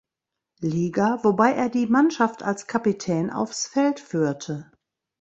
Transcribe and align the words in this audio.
Liga, 0.61 1.19
wobei 1.23 1.51
er 1.53 1.69
die 1.69 1.85
Mannschaft 1.85 2.41
als 2.41 2.65
Kapitän 2.65 3.29
aufs 3.29 3.67
Feld 3.67 3.99
führte. 3.99 4.71